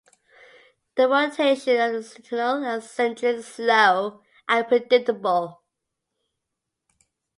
[0.95, 5.61] The rotation of the Sentinel and the Sentries is slow and predictable.